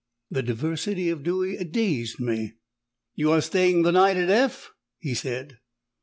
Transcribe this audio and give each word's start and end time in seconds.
The 0.31 0.41
diversity 0.41 1.09
of 1.09 1.21
Dewy 1.21 1.63
dazed 1.63 2.19
me. 2.19 2.53
"You 3.13 3.31
are 3.31 3.39
staying 3.39 3.83
the 3.83 3.91
night 3.91 4.17
at 4.17 4.31
F?" 4.31 4.71
he 4.97 5.13
said. 5.13 5.59